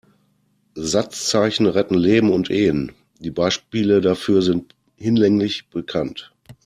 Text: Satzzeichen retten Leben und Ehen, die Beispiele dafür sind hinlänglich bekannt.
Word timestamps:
Satzzeichen 0.73 1.67
retten 1.67 1.93
Leben 1.93 2.33
und 2.33 2.49
Ehen, 2.49 2.91
die 3.19 3.29
Beispiele 3.29 4.01
dafür 4.01 4.41
sind 4.41 4.73
hinlänglich 4.95 5.67
bekannt. 5.69 6.33